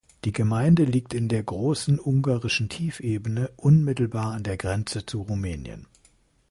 Die 0.25 0.31
Gemeinde 0.31 0.83
liegt 0.83 1.13
in 1.13 1.27
der 1.29 1.43
Großen 1.43 1.99
Ungarischen 1.99 2.69
Tiefebene, 2.69 3.51
unmittelbar 3.55 4.31
an 4.33 4.41
der 4.41 4.57
Grenze 4.57 5.05
zu 5.05 5.21
Rumänien. 5.21 5.85